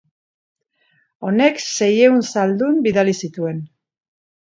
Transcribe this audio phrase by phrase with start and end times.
[1.27, 3.65] Honek seiehun zaldun bidali zituen.